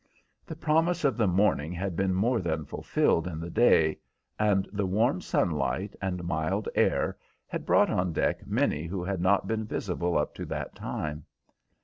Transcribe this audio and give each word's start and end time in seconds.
The 0.47 0.55
promise 0.55 1.03
of 1.03 1.15
the 1.15 1.27
morning 1.27 1.71
had 1.71 1.95
been 1.95 2.11
more 2.15 2.41
than 2.41 2.65
fulfilled 2.65 3.27
in 3.27 3.39
the 3.39 3.51
day, 3.51 3.99
and 4.39 4.67
the 4.73 4.87
warm 4.87 5.21
sunlight 5.21 5.95
and 6.01 6.23
mild 6.23 6.67
air 6.73 7.17
had 7.45 7.67
brought 7.67 7.91
on 7.91 8.11
deck 8.11 8.47
many 8.47 8.87
who 8.87 9.03
had 9.03 9.21
not 9.21 9.47
been 9.47 9.63
visible 9.65 10.17
up 10.17 10.33
to 10.33 10.45
that 10.47 10.73
time. 10.73 11.27